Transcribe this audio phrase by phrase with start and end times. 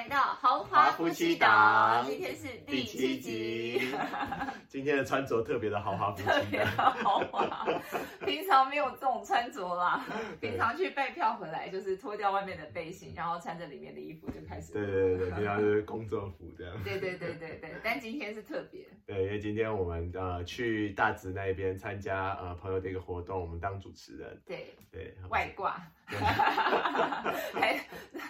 [0.00, 3.82] 来到豪华夫妻档，今天是第七集。
[4.66, 7.66] 今天的穿着特别的豪华夫妻档，豪华。
[8.24, 10.02] 平常没有这种穿着啦，
[10.40, 14.72] 平常去拜票回来就是脱掉外面的背心，然后穿着里面的衣服就开始。
[14.72, 16.82] 对对对，平常是工作服这样。
[16.82, 18.80] 对对对对对，但今天是特别。
[19.06, 24.40] 对，因为今天我们呃去大直那边参加呃朋友的一个活动，我们当主持人。
[24.46, 25.78] 对对，外挂。
[27.54, 27.80] 还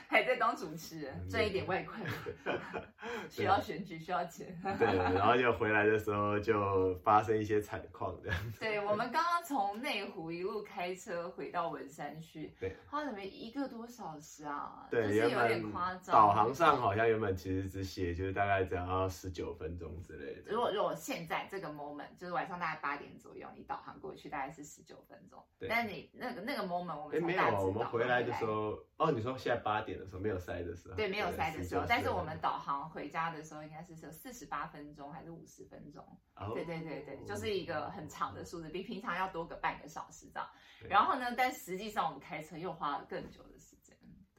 [0.08, 2.00] 还在当主持人，赚一点外快，
[3.30, 4.54] 需要选举，需要钱。
[4.78, 8.52] 对，然后就回来的时候就发生一些惨况这样。
[8.58, 16.12] 对，我们刚刚从内湖一路开车回到文山去，对，花了没一个多小时啊，对，就是有点夸张。
[16.12, 20.50] 导航上好像原本其实只写就是大概只要十九分钟之类的。
[20.50, 25.42] 如果如果现在这个 moment 就是晚上大概八点左右，你导航过去大概是十九分钟。
[25.58, 27.69] 对，但你那个那个 moment 我们没有。
[27.70, 36.04] 我们回来的时候，哦，你说现在八点的时候没有塞的时候，对，没有塞的时候，但是我们导航回家的时候应该是有四十八分钟还是五十分钟？
[36.52, 40.48] 对对对对，就是一个很长的数字，比平常要多个半个小时这样。
[40.88, 43.69] 然后呢，但实际上我们开车又花了更久的时间。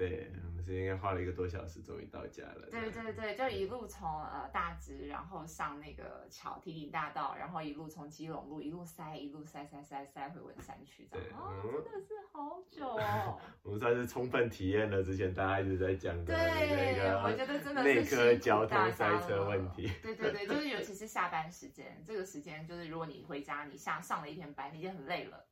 [0.02, 2.68] 对，我们是应该花了一个多小时，终于到家了。
[2.72, 13.40] 对对对，就一路从呃大直，然后上那个桥提顶大道，然后一路从基隆路一路塞，一路塞塞塞塞回文山区，这样啊，真的是好久哦。
[13.62, 19.88] 我们算是充分体验了之前大家一直在讲的那个，我觉得真的是内科交通塞车问题。
[20.02, 25.46] 对对对， 就是尤其是下班时间，这个时间就是如果你回家，你下上了一天班，你已经很累了。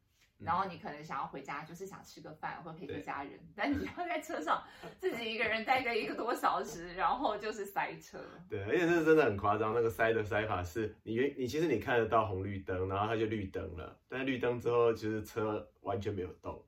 [0.43, 4.63] 然后你可能想要回家，就是想吃个饭或陪个家人，但你要在车上
[4.97, 8.17] 自己一个人待个一个多小时，然后就是塞车。
[8.49, 16.63] 对，而且这真的很夸张，那个塞的塞法是你原你其实你看得到红绿灯，然后它就绿灯了，但是绿灯之后其实车完全没有动。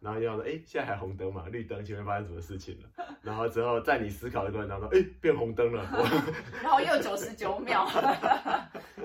[0.00, 1.44] 然后就说，哎，现在还红灯嘛？
[1.48, 2.88] 绿灯前面发生什么事情了？
[3.20, 5.84] 然后之后在你思考的过程当中，哎，变红灯了。
[6.62, 7.86] 然后又九十九秒。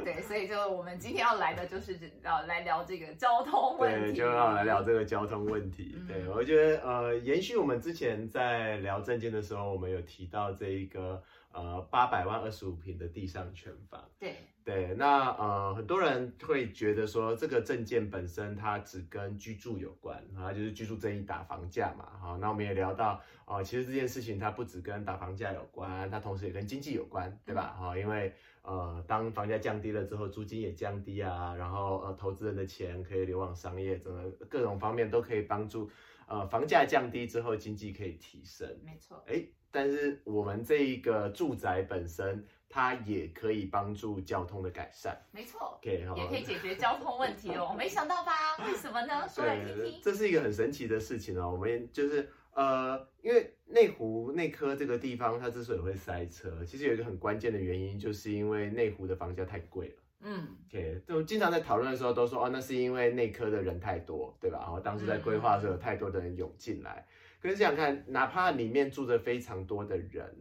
[0.04, 4.12] 对，所以就我们今天要来的就是要来聊这个交通问题。
[4.12, 5.96] 对，就要来聊这个交通问题。
[6.08, 11.22] 对，我觉得呃，延续我们之前在聊证件的时候，我们有提到这一个
[11.52, 14.04] 呃八百万二十五平的地上权房。
[14.20, 14.36] 对。
[14.66, 27.76] 对，那呃，很多人会觉得说，这个证件本身它只跟居住有关，啊，就是居住争议打房价嘛，好，那我们也聊到，哦，其实这件事情它不只跟打房价有关，它同时也跟经济有关，对吧？
[27.80, 28.34] 哈，因为
[28.66, 35.90] 呃，当房价降低了之后，租金也降低啊，然后呃，投资人的钱可以流往商业，整个各种方面都可以帮助，
[36.28, 42.46] 呃，房价降低之后，经济可以提升，没错，哎，但是我们这一个住宅本身。
[42.68, 47.74] 它也可以帮助交通的改善，没错，也可以解决交通问题哦。
[47.78, 48.34] 没想到吧？
[48.68, 49.26] 为什么呢？
[49.30, 50.02] 说来听听。
[50.04, 51.50] 这是一个很神奇的事情哦。
[51.50, 59.96] 我们就是呃，因为内湖内科这个地方，它之所以会塞车，其实有一个很关键的原因，就是因为内湖的房价太贵了。
[60.22, 64.58] 嗯，OK，就经常在讨论的时候都说，哦，那是因为内科的人太多，对吧？
[64.60, 67.06] 然后当时在规划的时候，有太多的人涌进来。
[67.42, 70.36] 可是想想看，哪怕里面住着非常多的人。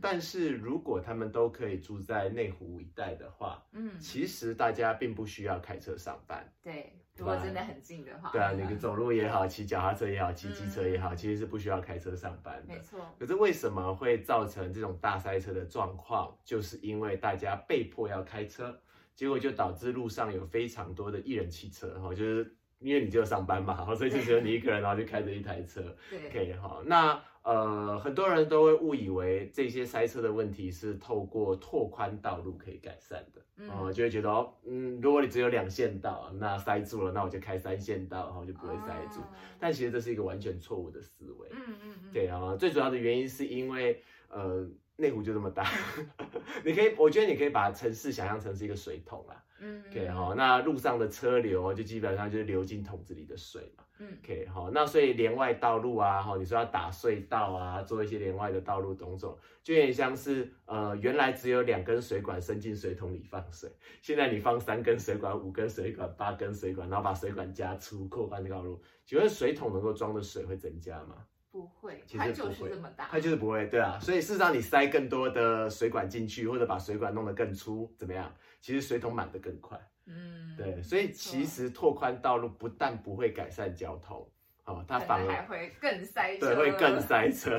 [0.00, 6.52] 但是如果他们都可以住在内湖一带的话，嗯，其实大家并不需要开车上班。
[6.62, 12.74] 对，如果真的很近的话，对啊，你走路也好，骑脚踏车也好，骑机车也好，其实是不需要开车上班的。
[12.74, 13.00] 没错。
[13.18, 16.36] 可是为什么会造成这种大塞车的状况？
[16.44, 18.78] 就是因为大家被迫要开车，
[19.14, 25.82] 结果就导致路上有非常多的艺人汽车，哈，就是因为你就上班嘛，然后所以就只有你一个人，然后就开着一台车。
[26.10, 26.30] 对。
[26.30, 27.20] 可以哈，那。
[27.42, 39.20] 呃，很多人都会误以为这些塞车的问题是透过拓宽道路可以改善的，嗯，就会觉得哦，嗯，如果你只有两线道，那塞住了，那我就开三线道，然后就不会塞住。
[39.58, 44.68] 但其实这是一个完全错误的思维，嗯嗯嗯，对啊，最主要的原因是因为呃。
[45.00, 45.64] 内湖就这么大，
[46.64, 49.44] 你可以，我觉得你可以把城市想象成是一个水桶啦。
[49.60, 53.84] 嗯，OK 哈，那路上的车流就基本上就是流进桶子里的水嘛。
[53.98, 71.16] 嗯，OK 哈，那所以连外道路啊，哈，你说要打隧道啊，做一些连外的道路种种，就有点像是呃，原来只有两根水管伸进水桶里放水，现在你放三根水管、五根水管、八根水管，然后把水管加粗，扩宽道路，请问水桶能够装的水会增加吗？
[71.50, 78.32] 不会，它就是这么大，它就是不会，对啊，所以事实上你塞更多的水管进去，或者把水管弄得更粗，怎么样？
[78.60, 84.28] 其实水桶满得更快，嗯，对，所以其实拓宽道路不但不会改善交通，
[84.64, 87.58] 哦，它反而还会更塞车，对，会更塞车，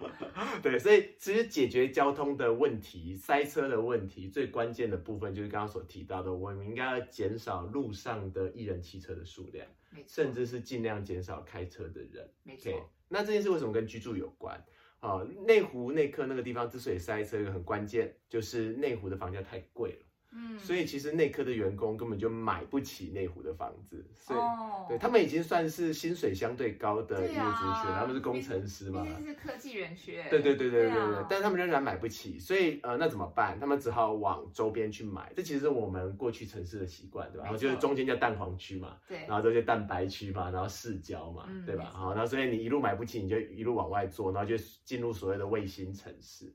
[0.62, 9.66] 对，所以其实解决交通的问题、塞车的问题，最关键的部分就是刚刚所提到的，我们应该要减少路上的一人汽车的数量，
[10.06, 12.90] 甚至是尽量减少开车的人，没错。
[13.08, 14.62] 那这件事为什么跟居住有关？
[15.00, 20.04] 啊，内湖内科那个地方之所以塞车，一个很关键就是内湖的房价太贵了。
[20.30, 29.08] 嗯，所以其实内科的员工根本就买不起内湖的房子，所以、哦对他们已经算是薪水相对高的对业主群，啊他们是工程师嘛毕。
[29.16, 33.58] 竟是科技园区，对对对对对对，啊但他们仍然买不起，所以呃，那怎么办？
[33.60, 35.30] 他们只好往周边去买。
[35.36, 37.44] 这其实是我们过去城市的习惯，对吧？
[37.44, 41.84] 然后就是中间叫蛋黄区嘛，对然后这些蛋白区嘛，然后市郊嘛，嗯对吧？
[41.92, 46.50] 好，那所以你一路买不起，你就一路往外做，然后就进入所谓的卫星城市。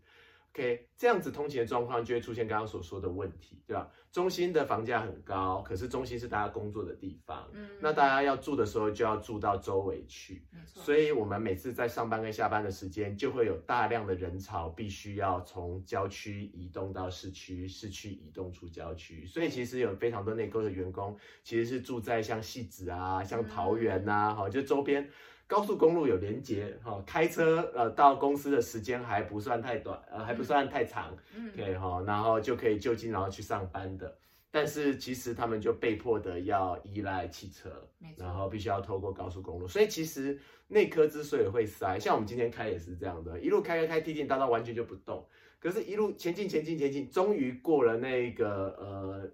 [0.54, 3.90] OK，这样子通勤的状况就会出现刚刚所说的问题，对吧？
[4.12, 19.26] 中心的房价很高，可是中心是大家工作的地方，嗯，那大家要住的时候就要住到周围去，所以我们每次在上班跟下班的时间，就会有大量的人潮，必须要从郊区移动到市区，市区移动出郊区。
[19.26, 25.10] 所以其实有非常多内沟的员工，其实是住在像戏子啊、像桃园呐、好、就周边。
[25.48, 34.18] 高速公路有连接，哈、开车呃到公司的时间还不算太短，呃还不算太长，嗯，OK 哈，然后就可以就近然后去上班的。
[34.50, 37.72] 但是其实他们就被迫的要依赖汽车，
[38.16, 45.28] 然后必须要透过高速公路，所以其实内科之所以会塞，像我们今天开也是这样的，一路开开开，地铁大道完全就不动，
[45.60, 49.28] 可是一路前进前进前进，终于过了那个呃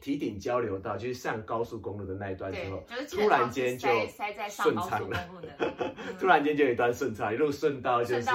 [0.00, 5.26] 提顶交流道，就是上高速公路的那一段之对后，，就是突然间就塞塞在上高速顺畅了。
[5.28, 8.26] 公路的 嗯突然间就有一段顺畅，一路顺到就是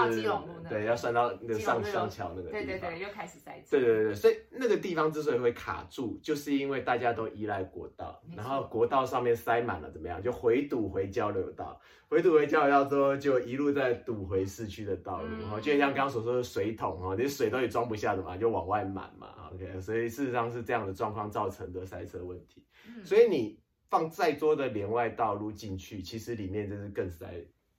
[0.69, 2.65] 对，要顺到那个上上桥那个地方。
[2.65, 10.21] 对对对，又开始塞车，对对对对，所以那个地方之所以会卡住，就是因为大家都依赖国道，然后国道上面塞满了，怎么样？
[10.21, 22.63] 就回堵回交流道，回堵回交流道之后，就一路在堵回市区的道路，嗯哈、就像刚刚所说的水桶哈，你水都也装不下的嘛，就往外满嘛，OK，所以事实上是这样的状况造成的塞车问题。
[22.87, 23.59] 嗯，所以你
[23.89, 27.25] 放再多的连外道路进去，其实里面就是更塞，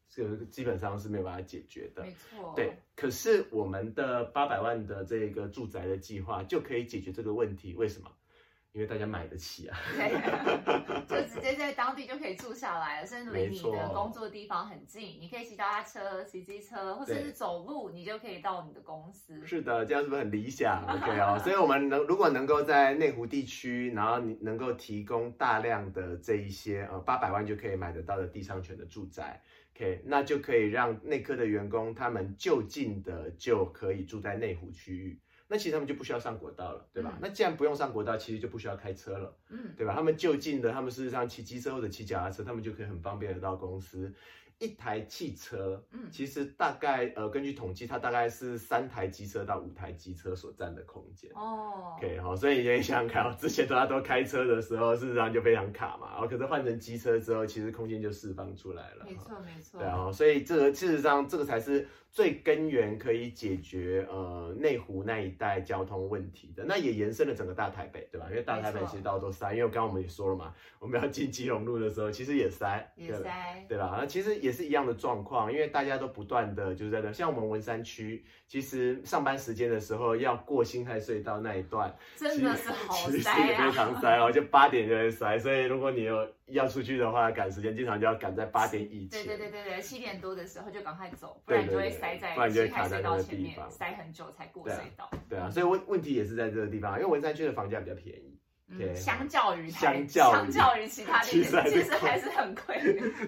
[0.09, 2.03] 这个基本上是没有办法解决的。
[2.03, 8.11] 没错，对，可是我们的八百万的这个住宅的计划就可以解决这个问题，为什么？
[8.77, 9.79] 因为大家买得起啊。
[9.97, 10.13] 对，
[11.09, 19.43] 就直接在当地就可以住下来了，甚至离你的工作地方很近，你可以骑脚踏车、骑机车，或者是走路，你就可以到你的公司。
[19.47, 29.41] 是的，这样是不是很理想？OK 哦，所以我们能如果能够在内湖地区，然后你能够提供大量的这一些呃八百万就可以买得到的地上权的住宅
[29.75, 35.19] ，OK，那就可以让内科的员工他们就近的就可以住在内湖区域。
[35.49, 37.11] 那其实他们就不需要上国道了，对吧？
[37.15, 39.37] 嗯那既然不用上国道，其实就不需要开车了。
[39.51, 39.95] 嗯，对吧？
[39.95, 44.13] 他们就近的，他们事实上骑机车或者骑脚踏车，他们就可以很方便的到公司。
[44.59, 51.31] 一台汽车，嗯其实大概呃，根据统计，它大概是三台机车到五台机车所占的空间。
[51.35, 59.05] 哦，OK 好，所以你可以想想看哦，之前大家都开车的时候，事实上就非常卡嘛，然后可是换成机车之后，其实空间就释放出来了。
[59.05, 61.87] 没错没错，对啊，所以这个事实上这个才是
[62.17, 66.65] 最根源可以解决呃内湖那一带交通问题的。
[66.67, 68.27] 那也延伸了整个大台北，对吧？
[68.31, 73.23] 因为大台北其实到处都塞，因为刚刚我们也说了嘛，我们要进基隆路的时候，其实也塞，也对吧？
[73.23, 73.99] 塞，对吧？
[74.01, 84.01] 那其实也是一样的状况，因为大家都不断的就是在那，像我们文山区，其实上班时间的时候要过新泰隧道那一段，真的是好其实塞也非常啊！
[84.01, 89.25] 塞哦，就八点就会塞，所以如果你有要出去的话，赶时间，经常就要赶在八点以前。
[89.25, 95.11] 对对对对对，七点多的时候就赶快走，不然就会塞在不然就会卡在那个道前面，地方塞很久才过隧道。
[95.29, 98.39] 对啊，所以问问题也是在这个地方，因为文山区的房价比较便宜，
[98.79, 102.77] 对，相较于相较于相较于其他，其实还是很贵。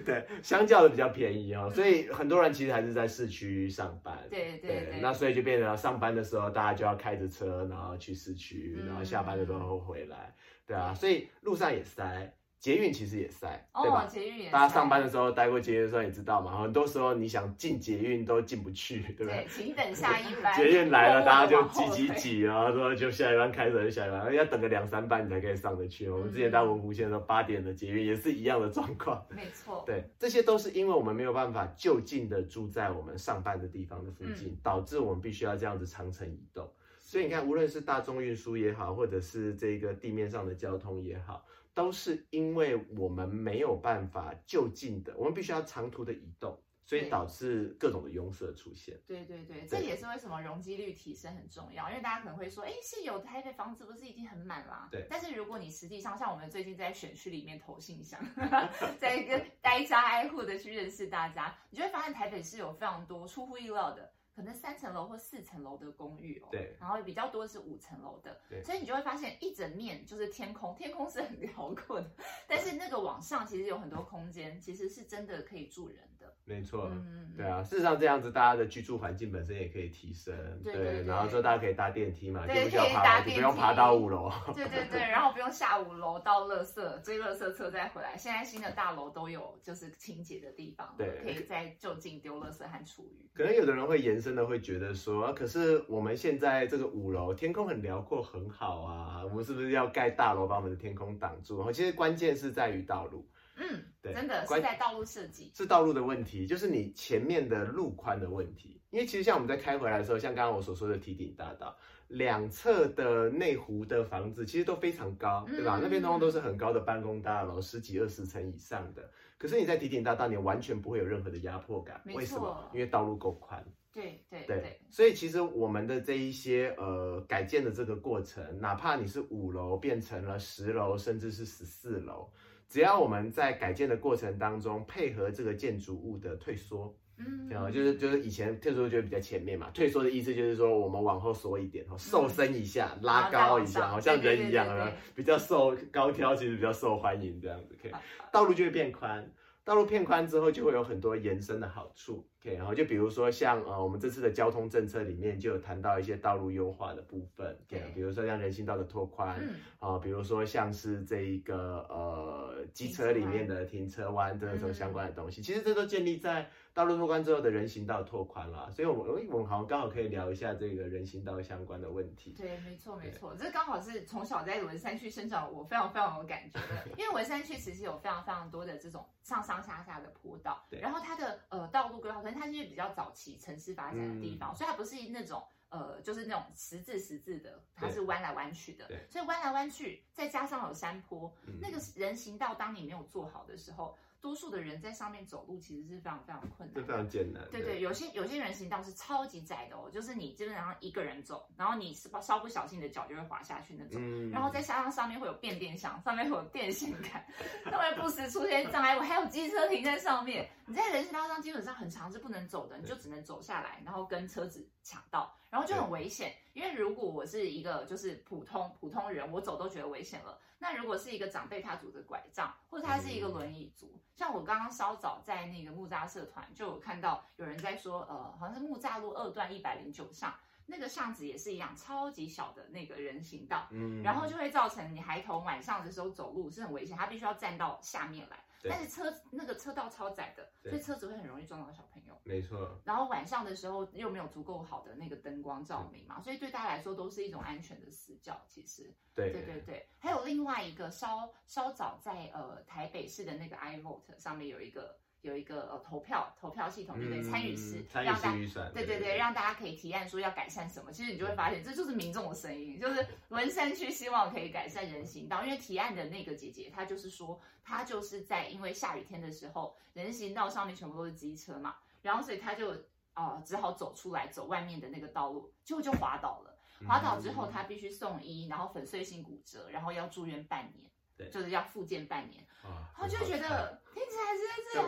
[0.05, 4.17] 对，相较的比较便宜哦，所以很多人其实还是在市区上班。
[4.29, 10.33] 对对对，那所以就变成上班的时候，大家就要开着车，然后去市区，然后下班的时候回来，
[10.65, 13.47] 对啊，所以路上也塞，捷运其实也塞，
[13.81, 14.05] 对哦吧，？
[14.05, 19.47] 捷运也大家上班的时候待过捷运的时候也知道嘛，很多时候你想进捷运都进不去， 对不对对，？
[19.49, 20.53] 请等下 一班。
[20.55, 21.59] 捷运来了，大家就。
[21.69, 26.09] 挤挤挤，然后 说就下一班开始就下一班，要等个两三班你才可以上得去。
[26.09, 29.25] 我们之前在文湖线的时候，八点的捷运也是一样的状况。
[29.29, 29.83] 没错。
[29.85, 36.69] 对，这些都是因为我们没有办法就近的住在我们上班的地方的附近，导致我们必须要这样子长程移动。
[36.97, 41.43] 所以你看，无论是大众运输也好，或者是这个地面上的交通也好，
[41.79, 48.99] 都是因为我们没有办法就近的，我们必须要长途的移动，所以导致各种的拥塞出现。
[49.07, 54.89] 对对对，这也是为什么容积率提升很重要，因为大家可能会说，哎，现有台北房子不是已经很满啦？
[54.91, 58.19] 对但是如果你实际上像我们最近在选区里面投信箱，
[58.99, 64.11] 在一个挨家挨户的去认识大家，你就会发现台北是有非常多出乎意料的。
[64.39, 68.63] 可能三层楼或四层楼的公寓哦，对，然后比较多是五层楼的，对。
[68.63, 72.09] 所以你就会发现一整面就是天空， 天空是很辽阔的，
[72.47, 76.18] 但是那个往上其实有很多空间，其实是真的可以住人的。
[76.49, 84.31] 没错，嗯，对啊，事实上这样子，大家的居住环境本身也可以提升，对对对然后说大家可以搭电梯嘛，就不需要爬楼梯，不用爬到五楼。
[84.55, 88.17] 对对对，然后不用下五楼到垃圾追垃圾车再回来。
[88.17, 93.29] 现在新的大楼都有就是清洁的地方，对可以在就近丢垃圾和厨余。
[93.33, 101.71] 可能有的人会延伸的会觉得说，啊可是我们现在这个五楼天空很辽阔，很好啊，我们是不是要盖大楼把我们的天空挡住？
[101.71, 103.23] 其实关键是在于道路。
[103.59, 105.51] 嗯，对真的关是在道路设计。
[105.53, 108.81] 是道路的问题，就是你前面的路宽的问题。
[108.89, 115.77] 因为其实像我们在开回来的时候，像刚刚我所说的提顶大道，两侧的内湖的房子其实都非常高，对吧？
[115.77, 119.07] 嗯那边通通都是很高的办公大楼，十几二十层以上的。
[119.37, 122.69] 可是你在提顶大道，你完全不会有任何的压迫感，为什么？
[122.73, 123.63] 因为道路够宽。
[123.91, 132.29] 对对对对，所以其实我们的这一些呃改建的这个过程，哪怕你是五楼变成了十楼，甚至是十四楼，
[132.69, 137.49] 只要我们在改建的过程当中配合这个建筑物的退缩，嗯。
[137.51, 147.91] 啊，就是就是以前退缩就比较前面嘛，退缩的意思就是说我们往后缩一点，哦，瘦身一下，拉高一下，好像人一样，啊，比较受高挑，其实比较受欢迎这样子，可以，
[148.31, 149.27] 道路就会变宽。
[149.69, 152.27] 道路变宽之后，就会有很多延伸的好处。
[152.41, 157.55] OK，然后就比如说像呃，我们这次的交通政策里面就有谈到一些道路优化的部分。
[157.67, 168.71] ，OK，比如说像人行道的拓宽嗯啊、比如说像是这一个呃机车里面的停车弯这种相关的东西，其实这都建立在道路拓宽之后的人行道拓宽了。
[168.71, 172.33] 所以我们诶我们好像刚好可以聊一下这个人行道相关的问题。
[172.37, 176.87] 对，没错没错，这刚好是从小在文山区生长，我非常非常有感觉的。
[176.97, 185.43] 因为文山区其实有非常非常多的这种上上下下的坡道，对然后它的呃道路规划，可能它是比较早期城市发展的地嗯方，所以它不是那种。
[185.71, 196.81] 呃，就是那种十字十字的，它是弯来弯去的对，所以弯来弯去，再加上有山坡，嗯那个人行道，当你没有做好的时候，多数的人在上面走路其实是非常非常困难的。
[196.81, 197.43] 这非常艰难。
[197.51, 204.01] 对对，有些有些人行道是超级窄的哦，就是你基本上一个人走，然后你稍稍不小心，你的脚就会滑下去那种。
[204.01, 207.25] 嗯然后再加上上面会有变电箱，上面会有电线杆，
[207.71, 210.49] 上面不时出现障碍物，还有机车停在上面。
[210.65, 216.31] 你在人行道上基本上很长是不能走的，你就只能走下来，然后跟车子抢道，然后就很危险。
[216.53, 220.39] 因为如果我是一个就是普通普通人，我走都觉得危险了。
[220.59, 230.33] 那如果是一个长辈，他拄着拐杖，或者他是一个轮椅族，像我刚刚稍早在那个木栅社团就有看到有人在说，呃，好像是木栅路二段一百零九巷
[230.65, 242.19] 那个巷子也是一样，超级小的那个人行道，嗯然后就会造成你孩童晚上的时候走路是很危险，他必须要站到下面来，对但是车那个车道超窄的，所以车子会很容易撞到小朋友。
[242.23, 248.41] 没错，然后晚上的时候又没有足够好的那个灯光照明嘛，所以对大家来说都是一种安全的死角。
[248.47, 249.31] 其实，对。
[249.31, 257.21] 对对对，还有另外一个稍稍早在呃台北市的那个 iVote 上面有一个有一个呃投票投票系统，对不对？
[257.23, 272.73] 参与式嗯参与式预算，对对对，让大家可以提案说要改善什么，其实你就会发现这就是民众的声音，就是文山区希望可以改善人行道，因为提案的那个姐姐她就是说，她就是在因为下雨天的时候，人行道上面全部都是机车嘛，然后所以她就
[273.15, 276.55] 呃只好走出来走外面的那个道路，结果就滑倒了。
[276.87, 282.41] 滑倒之后，嗯她必须送医，然后粉碎性骨折，然后要住院半年，对就是要复健半年。
[282.63, 283.81] 啊就觉得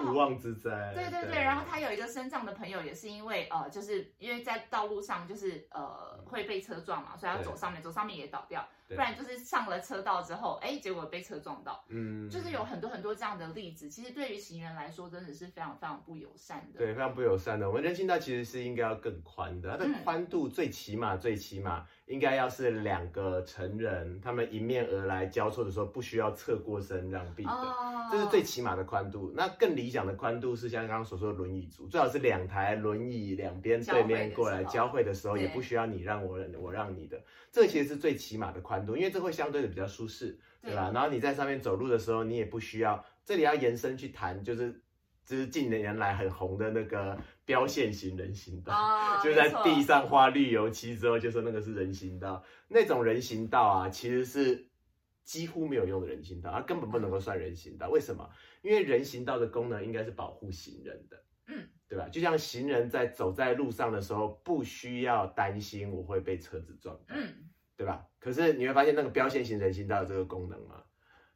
[0.05, 13.89] 无妄之灾，对对对，然后他有一个身障的朋友，也是因为呃，就是因为在道路上就是呃会被车撞嘛，所以他对走上面，走上面也倒掉，对不然就是上了车道之后，哎，结果被车撞到，嗯，就是有很多很多这样的例子。
[13.89, 16.77] 其实对于行人来说，真的是非常非常不友善的。
[16.77, 17.67] 对，非常不友善的。
[17.67, 27.51] 我们人行道其实是应该要更宽的，它的嗯宽度最起码最起码应该要是两个成人，他们迎面而来交错的时候不需要侧过身让避的。
[27.51, 40.91] 哦，这是最起码的宽度，那更理想的宽度是像刚刚所说的轮椅族，最好是两台轮椅两边对面过来交交汇的时候，也不需要你让我我让你的，这个其实是最起码的宽度，因为这会相对的比较舒适，对吧？
[40.93, 44.81] 然后你在上面走路的时候，你也不需要，这里要延伸去谈，就是
[45.25, 48.73] 就是近年来很红的那个标线型人行道。
[48.73, 52.43] 哦， 就在地上画绿油漆之后，就说那个是人行道。
[52.67, 54.67] 那种人行道啊，其实是
[55.31, 57.89] 几乎没有用的人行道，它根本不能够算人行道。
[57.89, 58.29] 为什么？
[58.61, 62.09] 因为人行道的功能应该是保护行人的，嗯，对吧？
[62.09, 67.33] 就像行人在走在路上的时候，不需要担心我会被车子撞到，嗯，
[67.77, 68.05] 对吧？
[68.19, 70.83] 可是你会发现，那个标线型人行道有这个功能吗？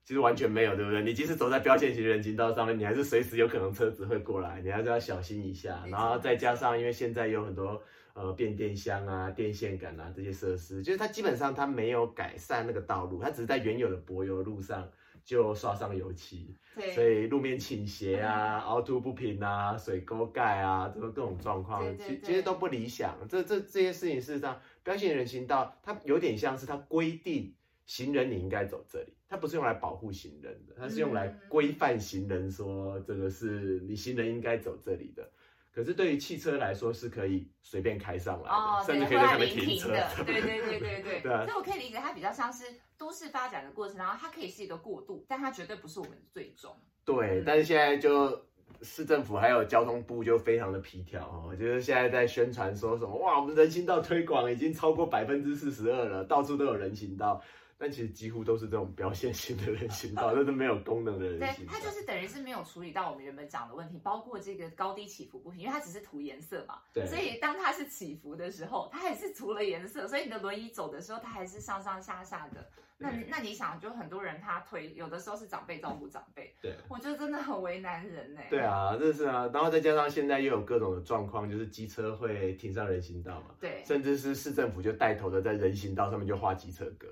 [0.04, 1.02] 其实完全没有，对不对？
[1.02, 5.86] 你即使走在标线型人行道上面，你还是随时有可能车子会过来，你还是要小心一下。
[5.88, 7.82] 然后再加上，因为现在有很多
[8.16, 14.90] 呃变电箱啊、电线杆啊这些设施，就是它基本上它没有改善那个道路，它只是在原有的柏油路上
[15.26, 23.18] 就刷上油漆，对，所以路面倾斜啊、凹凸不平啊、水沟盖啊，这个各种状况，其其实都不理想。
[23.28, 27.54] 这这这些事情，事实上，标线人行道它有点像是它规定
[27.86, 35.30] 行人你应该走这里，它不是用来保护行人的，它是用来嗯规范行人说这个是你行人应该走这里的。
[35.76, 41.20] 可是对于汽车来说是可以随便开上来的，哦，甚至可以在会上面停车的，对对对对对。
[41.20, 42.64] 对啊所以我可以理解，它比较像是
[42.98, 46.74] 都市发展的过程，然后它可以是一个过渡，但它绝对不是我们的最终。
[47.04, 48.48] 对，嗯但是现在就
[48.82, 57.42] 市政府还有交通部就非常的皮条哦，就是现在在宣传说什么哇，我们人行道推广已经超过百分之四十二了，到处都有人行道。
[57.78, 61.74] 但其实几乎都是这种表现型的人行道，这是没有功能的人对行，道。
[61.74, 66.80] 它就是等于是没有处理到我们原本讲的问题，包括这个高低起伏不平，因为它只是涂颜色嘛。
[66.94, 72.66] 对所以当它是起伏的时候，它还是涂了颜色，所以你的轮椅走的时候，它还是上上下下的。
[72.98, 76.74] 那你那你想，就很多人他推，有的时候是长辈照顾长辈，对。
[76.88, 78.40] 我觉得真的很为难人呢。
[78.50, 87.10] 对啊，这是啊，然后再加上现在又有各种的状况，就是机车会停上人行道嘛，对，甚至是市政府就带头的在人行道上面就画机车格，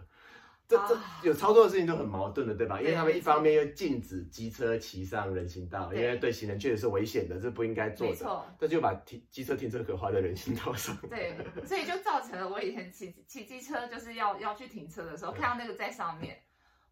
[0.88, 2.80] 这有操作的事情都很矛盾的，对吧？
[2.82, 8.14] 因为他们一方面又禁止机车骑上人行道，因为对行人确实是危险的，这不应该做的。
[8.14, 8.46] 没错。
[8.60, 10.96] 但就把停机车停车格画在人行道上。
[11.10, 16.38] 对，所以就造成了我以前骑骑机车，就是要要去停车的时候，看到那个在上面，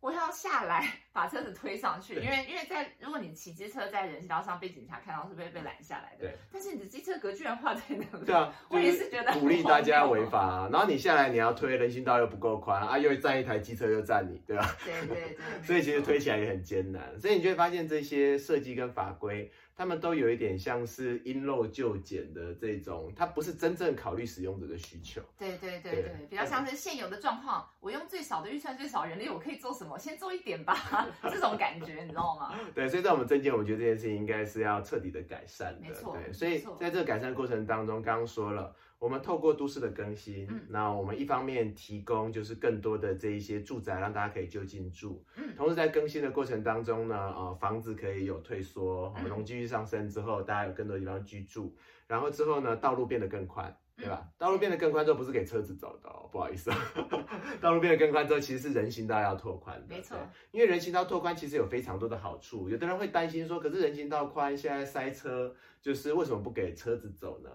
[0.02, 6.26] 我要下来把车子推上去，因为因为在如果你骑机车在人行道上被警察看到，是会被拦下来的。
[6.26, 6.36] 对。
[6.52, 8.26] 但是你的机车格居然画在那里。
[8.26, 14.76] 对啊，我也是觉得鼓励大家违法、啊，然后你下来你要推人行道又不够宽啊，又站一台机车又站你，对吧？
[14.84, 15.38] 对对对。
[15.64, 25.20] 所以其实推起来也很艰难，所以你就会发现这些设计跟法规，他们都有一点像是因陋就简的这种，它不是真正考虑使用者的需求。
[25.40, 29.98] 对对对对对，比较像是现有的状况，我用最少的预算、最少人力，我可以做什么？
[29.98, 32.54] 先做一点吧， 这种感觉，你知道吗？
[32.76, 35.88] 对，所以在我们证件，我觉得这件事情应该是要彻底的改善的。
[35.88, 53.76] 没错对，所以在这个改善过程当中，刚刚说了，我们透过都市的更新，嗯那我们一方面提供就是更多的这一些住宅，让大家可以就近住，嗯同时在更新的过程当中呢，呃，房子可以有退缩，嗯容积率上升之后，大家有更多地方居住，然后之后呢，道路变得更宽。
[53.98, 54.24] 对吧？
[54.24, 56.72] 嗯道路变得更宽之后，不是给车子走的哦，不好意思，
[57.62, 59.96] 道路变得更宽之后，其实是人行道要拓宽的。
[59.96, 60.18] 没错
[60.52, 67.50] 因为人行道拓宽其实有非常多的好处，有的人会担心说，可是人行道宽，现在塞车，就是为什么不给车子走呢？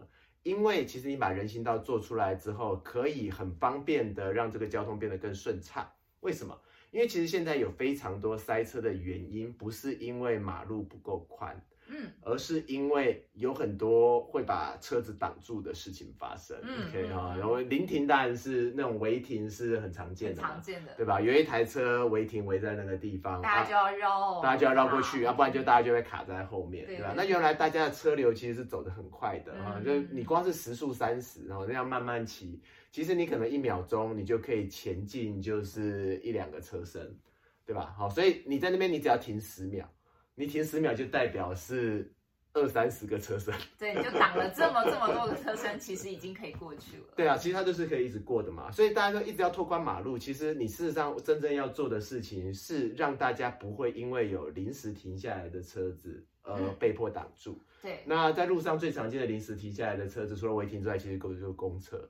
[0.47, 5.85] 因为其实你把人行道做出来之后，可以很方便的让这个交通变得更顺畅。
[6.21, 6.57] 为什么？
[6.93, 16.57] 因为其实现在有非常多塞车的原因，不是因为马路不够宽，嗯，而是因为有很多会把车子挡住的事情发生。
[16.63, 21.21] 嗯 OK 哈、然后临停当然是那种违停是很常见的，常见的，对吧？
[21.21, 27.15] 有一台车违停围在那个地方，大家就要绕，大家就要绕过去，啊要不然就大家就会卡在后面，对对吧？
[27.17, 37.17] 那原来大家的车流其实是走得很快的啊，嗯就你光是时速三十，然后那样慢慢骑，其实你可能一秒钟你就可以前进就是一两个车身，
[37.65, 37.95] 对吧？
[37.97, 39.89] 好，所以你在那边你只要停十秒，
[40.37, 42.13] 你停十秒就代表是
[42.53, 47.05] 二三十个车身，对，你就挡了这么这么多个车身，其实已经可以过去了。
[47.17, 50.19] 对啊，其实它就是可以一直过的嘛，所以大家都一直要拓宽马路。
[50.19, 57.59] 其实你事实上真正要做的事情是让大家不会因为有临时停下来的车子而嗯被迫挡住。
[57.83, 62.09] 对那在路上最常见的临时停下来的车子，除了违停之外，其实就是公车，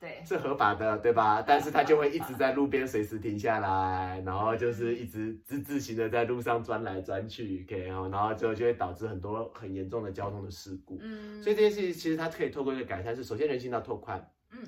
[0.00, 1.42] 对，是合法的，对吧？
[1.42, 10.98] 但是它就会一直在路边随时停下来，然后就是一直自自行的在路上钻来钻去，OK，然后然后就就会导致很多很严重的交通的事故。
[11.02, 14.58] 嗯，所以这件事情其实它可以透过一个改善，是首先人行道拓宽，嗯，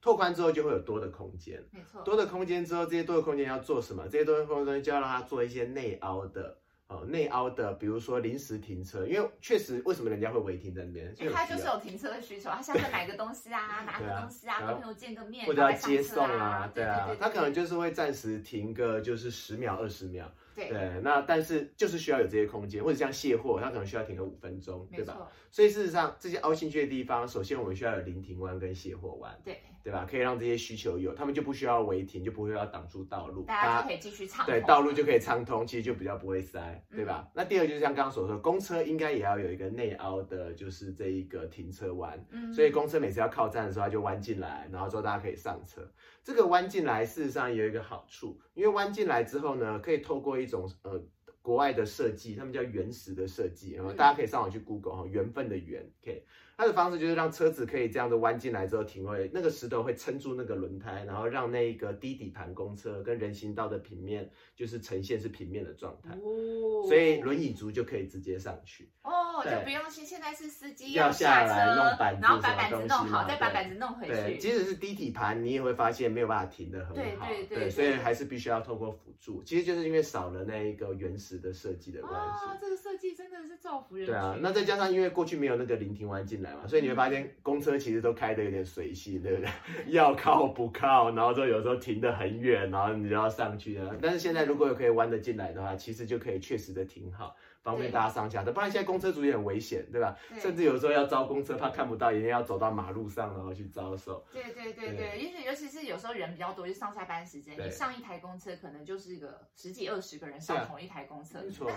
[0.00, 4.04] 拓宽之后就会有多的空间，没错，多的空间之后，这些多的空间要做什么？
[4.08, 6.58] 这些多的空间就要让它做一些内凹的。
[6.88, 11.14] 哦，内凹的，比如说临时停车，因为确实为什么人家会违停在那边？
[11.18, 20.70] 因为他就是有停车的需求，他下次买个东西啊， 拿个东西啊，跟朋友见个面，或者要接送啊，对啊，他可能就是会暂时停个就是十秒二十秒，对，
[21.02, 25.28] 那但是就是需要有这些空间，或者像卸货，他可能需要停个五分钟，对吧？
[25.50, 30.06] 所以事实上，这些凹进去的地方，首先我们需要有临停弯跟卸货弯，对，对吧？
[30.08, 37.24] 可以让这些需求有，他们就不需要违停，就不会要挡住道路，大家就可以继续畅对，道路就可以畅通，其实就比较不会塞，对吧？
[37.26, 45.80] 嗯那第二就是像刚刚所说，公车应该也要有一个内凹的，就是这一个停车弯，嗯所以公车每次要靠站的时候，它就弯进来，然后之后大家可以上车。
[46.22, 51.00] 这个弯进来事实上有一个好处，因为弯进来之后呢，可以透过一种呃
[51.40, 56.24] 国外的设计，他们叫原石的设计，然后嗯大家可以上网去 Google 哈，缘分的缘，OK。
[56.58, 68.90] 它的方式就是让车子可以这样子弯进来之后停位，那个石头会撑住那个轮胎，然后让那个低底盘公车跟人行道的平面就是呈现是平面的状态，哦所以轮椅族就可以直接上去。
[69.04, 74.38] 哦，就不用现现在是司机要下来车，弄板子然后把板子弄好，再把板子弄回对，去。
[74.38, 76.94] 即使是低底盘，你也会发现没有办法停得很好。
[77.28, 79.44] 对对对所以还是必须要透过辅助。
[79.44, 82.46] 其实就是因为少了那一个原始的设计的关系。
[82.46, 84.06] 哦，这个设计真的是造福人。
[84.06, 89.50] 对啊，那再加上因为过去没有那个临停弯进来嘛，所以你会发现公车其实都开的有点随性，对不对？
[89.92, 93.94] 要靠不靠，然后就有时候停得很远，然后你就要上去啊。
[94.00, 98.52] 但是现在如果有可以弯得进来的话，其实就可以确实的停好，方便大家上下的。
[98.52, 100.16] 不然现在公车族也很危险，对吧？
[100.28, 104.24] 对甚至有时候要招公车，怕看不到，一定要走到马路上然后去招手。
[104.32, 111.70] 对对对对对，尤其尤其是有时候人比较多，就上下班时间，你上一台公车可能就是个十几二十个人上同一台公车，没错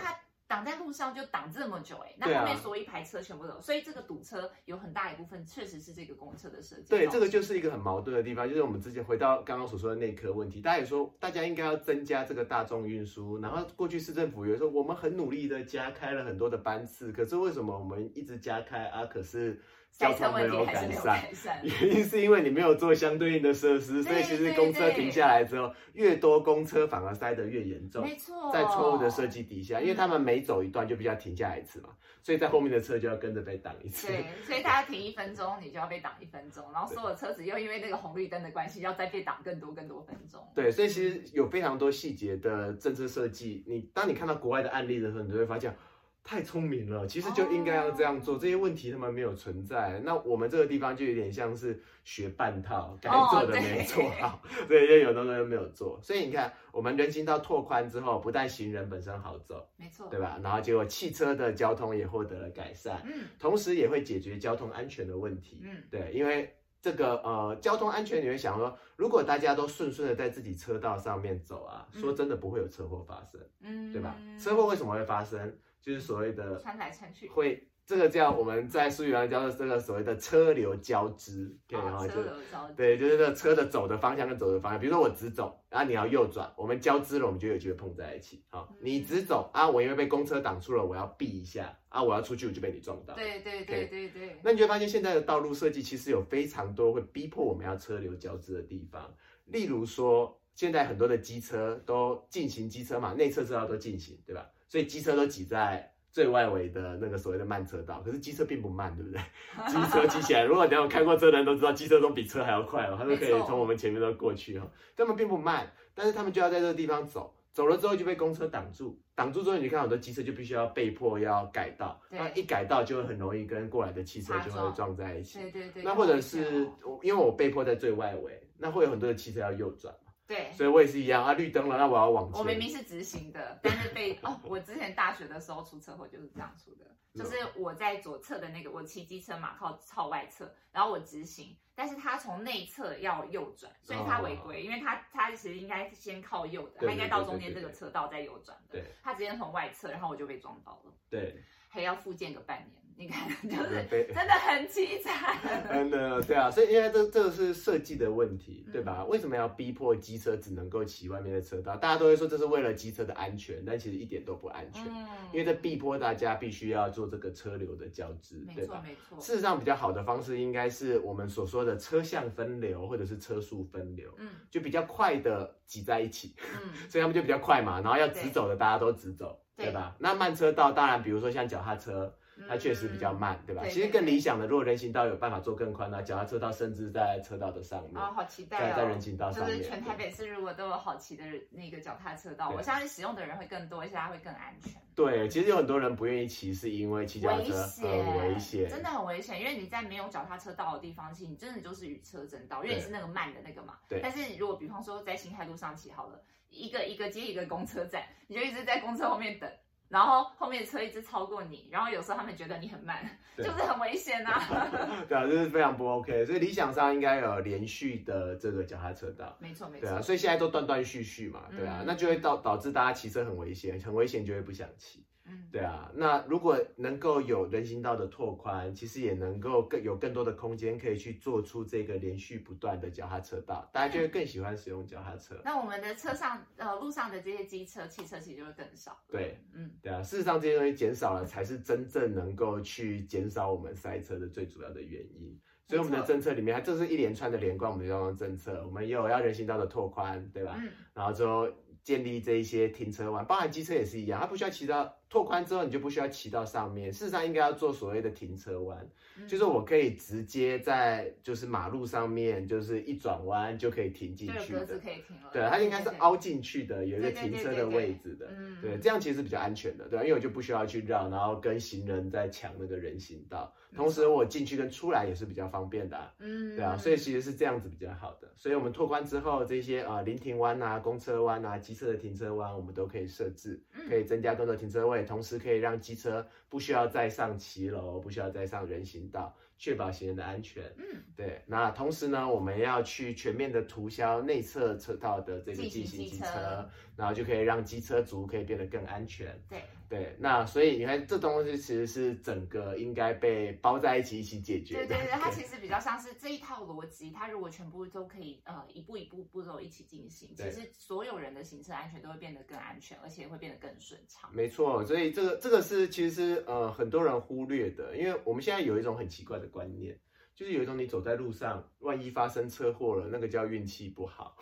[0.52, 6.90] 挡在路上就挡这么久哎、那后面所有一排车全部都有，所以这个堵车有很大一部分确实是这个公车的设计。
[6.90, 19.06] 对，这个就是一个很矛盾的地方，就是我们之前回到刚刚所说的内科问题，大家也说大家应该要增加这个大众运输，然后过去市政府也说我们很努力的加开了很多的班次，可是为什么我们一直加开啊？
[19.06, 19.58] 可是
[19.92, 21.60] 交通没有问题还是没有改善。
[21.64, 28.04] 原因是因为你没有做相对应的设施，所以其实公车停下来之后，越多公车反而塞得越严重。
[28.04, 31.90] 没错，在错误的设计底下，因为嗯他们每走一段就必须要停下来一次嘛，
[32.24, 34.08] 所以在后面的车就要跟着被挡一次。
[34.08, 40.42] 对，所以他停一分钟，你就要被挡一分钟，然后所有车子又因为那个红绿灯的关系，要再被挡更多更多分钟。
[40.56, 43.64] 对，所以其实有非常多细节的政策设计。
[43.68, 45.76] 你当你看到国外的案例的时候，你就会发现
[46.24, 48.38] 太聪明了，其实就应该要这样做。
[48.38, 56.00] 这些问题他们没有存在，那我们这个地方就有点像是学半套，该做的没做好， 对，就有的东西没有做。
[56.02, 60.40] 所以你看，我们人行道拓宽之后，不但行人本身好走，没错，对吧？
[60.44, 65.60] 然后结果汽车的交通也获得了改善，嗯同时也会解决交通安全的问题。
[65.64, 74.16] 嗯，对，因为这个呃交通安全，你会想说，如果大家都顺顺的在自己车道上面走啊，嗯说真的不会有车祸发生，嗯，对吧？
[74.40, 75.54] 车祸为什么会发生？
[75.82, 77.68] 就是所谓的穿来穿去，会。
[77.84, 84.80] 这个叫我们在数语上叫做这个所谓的车流交织，对，然后哦，就车流交织，对，就是这个车的走的方向跟走的方向。
[84.80, 88.46] 比如说我直走，然后你要右转，我们交织了，我们就有机会碰在一起。
[88.48, 93.14] 好，嗯你直走啊，我因为被公车挡住了，我要避一下啊，我要出去我就被你撞到。
[93.16, 99.14] 对对对对对，那你就会发现现在的道路设计其实有非常多会逼迫我们要车流交织的地方，
[99.48, 104.48] 例如说，现在很多的机车都进行机车嘛，内侧车道都进行，对吧？
[104.72, 109.20] 所以机车都挤在最外围的那个所谓的慢车道，可是机车并不慢，对不对？
[109.68, 117.36] 机车骑起来，如果你有看过车的人都知道，机车都比车还要快哦，他们可以从我们前面都过去哦，他们并不慢，但是他们就要在这个地方走。
[117.54, 125.42] 走了之后就被公车挡住，挡住之后你看很多机车就必须要被迫要改道，对那一改道就会很容易跟过来的汽车就会撞撞在一起。
[125.42, 126.66] 对对对，那或者是
[127.02, 130.01] 因为我被迫在最外围，那会有很多的汽车要右转嘛，
[130.32, 130.52] 对。
[130.54, 132.40] 所以我也是一样啊，绿灯了，那我要往前。
[132.40, 148.80] 我明明是直行的，但是被 哦，我之前大学的时候出车祸就是这样出的，就是我在左侧的那个，我骑机车嘛，靠靠外侧，然后我直行，但是他从内侧要右转，所以他违规，因为他他其实应该先靠右的，对他应该到中间这个车道再右转的。
[148.80, 155.36] 对，他直接从外侧，然后我就被撞到了，对，还要复健个半年，你看就是真的很凄惨。
[155.68, 159.04] 真的对啊，所以因为这这个是设计的问题，对吧？
[159.06, 161.76] 为什么要逼迫机车只能够骑外面的车道？
[161.76, 168.76] 大家都会说这是为了机车的安全，但其实一点都不安全，嗯，因为在逼迫大家必须要做这个车流的交织，没对吧？
[168.76, 177.82] 错没错，事实上，比较好的方式应该是我们所说的车向分流，或者是车速分流，嗯就比较快的挤在一起，嗯， 所以他们就比较快嘛。
[177.82, 179.96] 然后要直走的大家都直走，对对吧？
[179.98, 182.14] 那慢车道当然，比如说像脚踏车，
[182.48, 183.64] 它确实比较慢，对吧？
[183.70, 188.62] 其实更理想的，如果人行道有办法做更宽那脚踏车道甚至在车道的上面，啊，好期待哦！
[188.62, 194.74] 在在人行道上面，就是全台北市如果都有好骑的那个脚踏车道，我相信使用的人会更多，而且它会更安全。
[194.94, 203.78] 对，其实有很多人不愿意骑，是因为骑脚踏危车险，很危险，真的很危险，因为你在没有脚踏车道的地方，其实你真的就是与车争道，因为你是那个慢的那个嘛。
[203.88, 209.50] 对但是如果比方说在新海路上骑好了，一个一个接一个公车站，你就一直在公车后面等。
[209.92, 212.98] 然后后面车一直超过你，然后有时候他们觉得你很慢，
[213.38, 214.42] 就是很危险啊。
[215.08, 216.26] 对啊，就是非常不 OK。
[216.26, 219.36] 所以理想上应该有连续的这个脚踏车道。
[219.40, 225.06] 没错没错对啊，，所以现在都断断续续嘛，对啊，嗯那就会导导致大家骑车很危险，很危险就会不想骑。
[225.26, 235.40] 嗯，对啊，那如果能够有人行道的拓宽，其实也能够更有更多的空间可以去做出这个连续不断的脚踏车道，大家就会更喜欢使用脚踏车。
[235.46, 238.98] 那我们的车上呃路上的这些机车、汽车其实就会更少。
[239.10, 245.40] 对，嗯，对啊，事实上这些东西减少了，才是真正能够去减少我们塞车的最主要的原因。
[245.68, 250.58] 所以我们的政策里面，它这是一连串的连贯我们的交通政策，我们也有要人行道的拓宽，对吧？
[250.60, 251.48] 嗯，然后之后
[251.82, 256.92] 建立这一些停车弯，包含机车也是一样，它不需要骑到拓宽之后，你就不需要骑到上面。
[256.92, 264.66] 事实上应该要做所谓的停车弯，嗯就是我可以直接在就是马路上面，就是一转弯就可以停进去的。
[264.66, 265.30] 可以停了。
[265.34, 268.30] 对，它应该是凹进去的，有一个停车的位置的。
[268.38, 270.04] 嗯，对，这样其实是比较安全的，对吧？
[270.06, 278.30] 因为我就不需要去绕，然后跟行人在抢那个人行道，同时我进去跟出来也是比较方便的啊、嗯，对啊，所以其实是这样子比较好的。
[278.38, 290.64] 所以我们拓宽之后，这些呃临停弯啊、公车弯啊、机车的停车弯，我们都可以设置，嗯可以增加更多停车位，同时可以让机车不需要再上骑楼，不需要再上人行道，确保行人的安全。
[290.78, 296.70] 嗯，对，那同时呢，我们要去全面的涂销内侧车道的这个进进行机车，
[297.02, 299.36] 然后就可以让机车族可以变得更安全。
[299.50, 304.86] 对，对，那所以你看，这东西其实是整个应该被包在一起一起解决的。
[304.86, 314.30] 对对对，它其实比较像是这一套逻辑，它如果全部都可以呃一步一步步骤一起进行，其对实所有人的行车安全都会变得更安全，而且会变得更顺畅。
[314.32, 320.00] 没错，所以这个这个是其实是呃很多人忽略的，因为我们现在有一种很奇怪的观念，
[320.36, 324.38] 就是有一种你走在路上，万一发生车祸了，那个叫运气不好。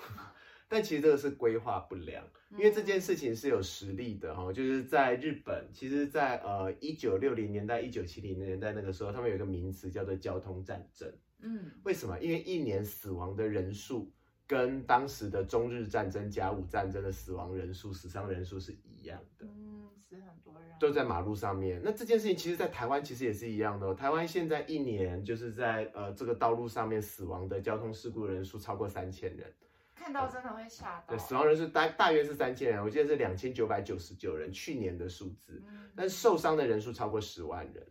[0.70, 11.12] 但其实这个是规划不良，因为这件事情是有实例的哈、就是在日本，其实在呃一九六零年代、一九七零年代那个时候，他们有一个名词叫做交通战争。
[11.42, 12.20] 嗯为什么？
[12.20, 14.12] 因为一年死亡的人数
[14.46, 19.48] 跟当时的中日战争、甲午战争的死亡人数、死伤人数是一样的。
[19.48, 21.82] 嗯，死很多人都在马路上面。
[21.84, 23.94] 那这件事情其实，在台湾其实也是一样的、哦。
[23.96, 29.52] 台湾现在一年就是在呃这个道路上面死亡的交通事故人数超过三千人，
[30.00, 31.20] 看到真的会吓到对，。
[31.20, 35.62] 死亡人数大大约是三千人，我记得是两千九百九十九人，去年的数字。
[35.68, 37.86] 嗯但受伤的人数超过十万人，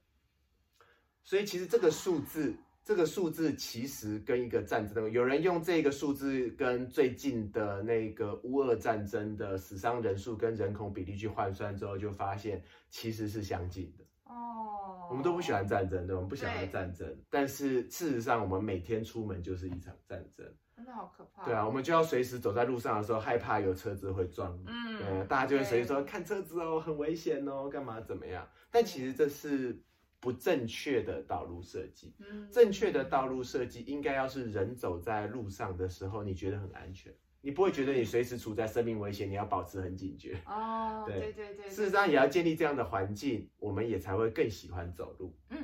[1.22, 14.04] 所以其实这个数字，这个数字其实跟一个战争，有人用这个数字跟最近的那个乌俄战争的死伤人数跟人口比例去换算之后，就发现其实是相近的。
[14.24, 20.46] 哦，我们都不喜欢战争，对，我们不喜欢对战争，但是事实上，我们每天出门就是一场战争。
[20.78, 21.44] 真的好可怕。
[21.44, 24.56] 对啊，我们就要随时走在路上的时候，害怕有车子会撞。
[24.64, 28.48] 嗯对，大家就会随时说看车子哦，很危险哦，干嘛怎么样？
[28.70, 29.76] 但其实这是
[30.20, 32.14] 不正确的道路设计。
[32.20, 40.40] 嗯正确的道路设计应该要是人走在路上的时候，你觉得很安全，你不会觉得你随时处在生命危险，你要保持很警觉。
[40.46, 45.34] 哦，对对对对，事实上，也要建立这样的环境，我们也才会更喜欢走路。
[45.50, 45.58] 嗯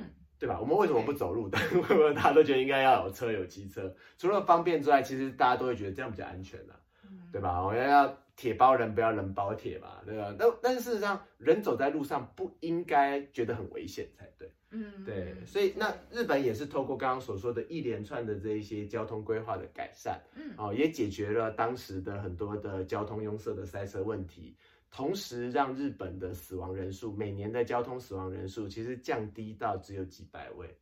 [0.45, 0.59] 对吧？
[0.61, 1.57] 我们为什么不走路的？
[1.73, 3.91] 为什么大家都觉得应该要有车有机车？
[4.15, 7.63] 除了方便之外，其实大家都会觉得这样比较安全啊，嗯对吧？
[7.63, 10.35] 我们要铁包人，不要人包铁嘛，对吧？
[10.37, 14.47] 但但是事实上，人走在路上不应该觉得很危险才对。
[14.69, 24.55] 嗯，对，嗯所以那日本也是透过刚刚所说的一连串的这一些交通规划的改善，嗯哦，也解决了当时的很多的交通拥塞的塞车问题，
[24.95, 30.73] 同时让日本的死亡人数每年的交通死亡人数其实降低到只有几百位。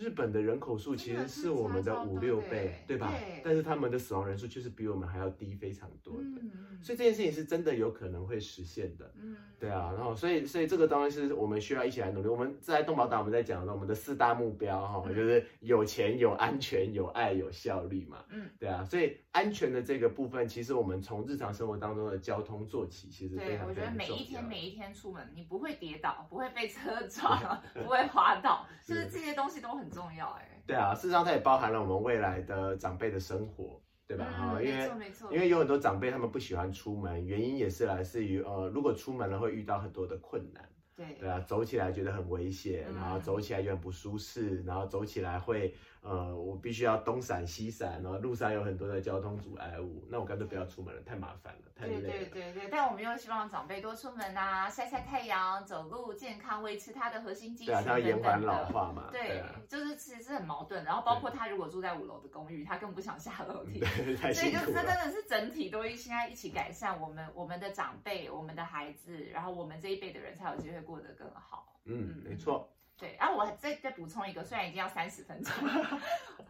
[0.00, 3.12] 日本的人口数其实是我们的五六倍，对吧？
[3.12, 6.50] 对但是他们的死亡人数却是比我们还要低非常多的，嗯
[6.82, 9.12] 所以这件事情是真的有可能会实现的。
[9.20, 12.28] 嗯，对啊，然后所以所以这个东西是我们需要一起来努力。
[12.28, 18.24] 我们在动保党我们在讲的我们的四大目标哈、嗯就是有钱、有安全、有爱、有效率嘛。
[18.30, 30.62] 嗯，对啊，所以安全的这个部分，其实我们从日常生活当中的交通做起，其实非对，常我觉得非常重要每一天每一天出门，你不会跌倒，不会被车撞，不会滑倒， 就是这些东西都很重要哎。
[30.66, 34.24] 对啊，事实上它也包含了我们未来的长辈的生活，对吧？
[34.24, 34.90] 哈、嗯，因为
[35.32, 40.68] 因为有很多长辈他们不喜欢出门，原因也是来自于呃，如果出门了会遇到很多的困难。
[40.94, 52.08] 对对啊，走起来觉得很危险，嗯然后走起来又很不舒适，然后走起来会呃，我必须要东闪西闪，然后路上有很多的交通阻碍物，那我干脆不要出门了，太麻烦了，太累对了。
[52.08, 58.64] 对对对对，但我们又希望长辈多出门啊，晒晒太阳，走路健康，维持他的核心肌群对啊，它要等等延缓老。
[58.64, 59.08] 化嘛。
[59.12, 64.82] 对啊，，就是其实是很矛盾，然后包括他如果住在五楼的公寓，他更不想下楼梯，对，太 所以辛苦了。
[64.82, 71.78] 就真的是整体都现在一起改善我们我们的长辈、我们的孩子，然后我们这一辈的人才有机会过得更好。
[71.84, 72.66] 嗯，没错。
[73.00, 76.00] 对，然、后我再再补充一个，虽然已经要三十分钟了，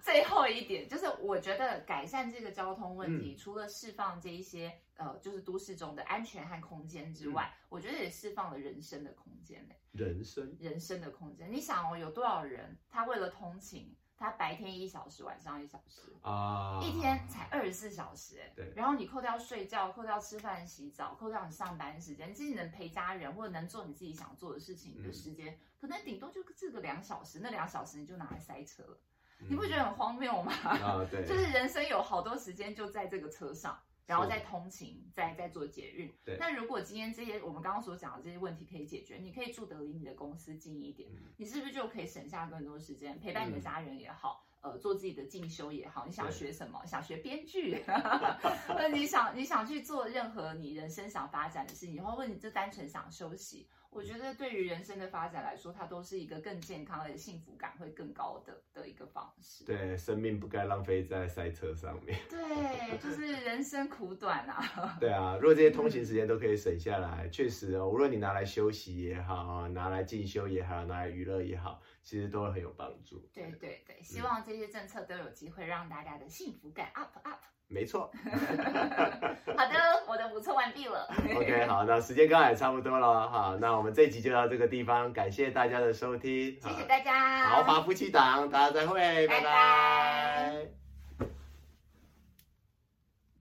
[0.03, 9.77] 最后一点就是，我觉得改善这个交通问题，除了释放这一些呃，就是都市中的安全和空间之外，我觉得也释放了人生的空间嘞。
[9.93, 18.71] 人生，人生的空间，你想哦，有多少人他为了通勤，他白天一小时，晚上一小时啊，一天才二十四小时，哎，对。
[18.77, 29.01] 然后你扣掉睡觉，扣掉吃饭、洗澡，扣掉你上班时间，其实能陪家人或者能做你自己想做的事情的时间，可能顶多就这个两小时，那两小时你就拿来塞车了。
[29.49, 30.53] 你不觉得很荒谬吗？
[30.53, 36.13] 啊，对， 就是人生有好多时间就在这个车上，然后再通勤，再再做捷运。
[36.25, 36.37] 对。
[36.37, 46.05] 那如果今天这些我们刚刚所讲的这些问题可以解决，你可以住得离你的公司近一点，你是不是就可以省下更多时间陪伴你的家人也好，呃，做自己的进修也好？
[46.07, 46.81] 你想学什么？
[46.87, 47.83] 想学编剧？
[48.69, 53.69] 或者你想你想去做任何你人生想发展的事情，或者你就单纯想休息？
[53.91, 59.65] 我觉得对于人生的发展来说，它都是一个更健康而且幸福感会更高的的一个方式。
[59.65, 62.17] 对，生命不该浪费在赛车上面。
[62.31, 64.97] 对，就是人生苦短啊。
[65.01, 73.19] 对啊，如果这些通勤时间都可以省下来，确实哦，无论你拿来休息也好，拿来进修也好，拿来娱乐也好，其实都会很有帮助。
[73.33, 77.39] 对对对，希望这些政策都有机会让大家的幸福感 up up。
[77.73, 81.07] 没错， 好的，我的补充完毕了。
[81.37, 90.80] OK，好，那时间刚好也差不多了，好，那我们这集就到这个地方，感谢大家的收听，谢谢大家，豪华夫妻档，大家再会，拜拜。